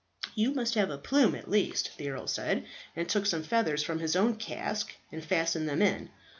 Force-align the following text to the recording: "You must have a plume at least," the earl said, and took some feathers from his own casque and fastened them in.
"You 0.33 0.49
must 0.51 0.73
have 0.73 0.89
a 0.89 0.97
plume 0.97 1.35
at 1.35 1.47
least," 1.47 1.91
the 1.97 2.09
earl 2.09 2.25
said, 2.25 2.65
and 2.95 3.07
took 3.07 3.27
some 3.27 3.43
feathers 3.43 3.83
from 3.83 3.99
his 3.99 4.15
own 4.15 4.35
casque 4.35 4.95
and 5.11 5.23
fastened 5.23 5.69
them 5.69 5.83
in. 5.83 6.09